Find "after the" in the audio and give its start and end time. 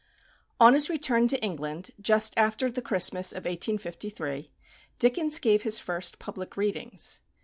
2.35-2.81